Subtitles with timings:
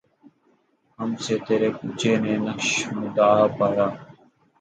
[0.99, 3.87] ہم سے تیرے کوچے نے نقش مدعا پایا